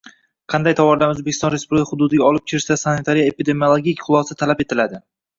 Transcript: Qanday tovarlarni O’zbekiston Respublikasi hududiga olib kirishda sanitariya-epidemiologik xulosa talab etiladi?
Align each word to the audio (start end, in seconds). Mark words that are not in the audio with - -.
Qanday 0.51 0.75
tovarlarni 0.77 1.13
O’zbekiston 1.15 1.51
Respublikasi 1.53 1.93
hududiga 1.95 2.25
olib 2.29 2.47
kirishda 2.51 2.77
sanitariya-epidemiologik 2.85 4.01
xulosa 4.07 4.37
talab 4.41 4.65
etiladi? 4.65 5.01